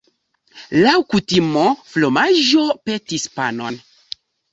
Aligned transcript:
Laŭ 0.85 0.93
kutimo, 1.11 1.65
fromaĝo 1.89 2.63
petis 2.91 3.27
panon. 3.37 3.79